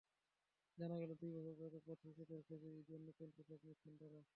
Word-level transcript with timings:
জানা 0.77 0.95
গেল, 1.01 1.11
দুই 1.21 1.31
বছর 1.35 1.55
ধরে 1.61 1.77
পথশিশুদের 1.87 2.39
খোঁজে 2.47 2.69
ঈদের 2.79 2.99
নতুন 3.07 3.27
পোশাক 3.35 3.59
দিচ্ছেন 3.63 3.93
তাঁরা। 3.99 4.19